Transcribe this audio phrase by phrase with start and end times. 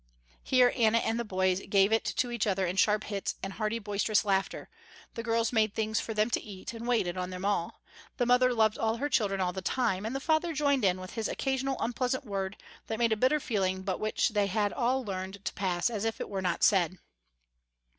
[0.41, 3.77] Here Anna and the boys gave it to each other in sharp hits and hearty
[3.77, 4.67] boisterous laughter,
[5.13, 7.81] the girls made things for them to eat, and waited on them all,
[8.17, 11.13] the mother loved all her children all the time, and the father joined in with
[11.13, 15.45] his occasional unpleasant word that made a bitter feeling but which they had all learned
[15.45, 16.97] to pass as if it were not said.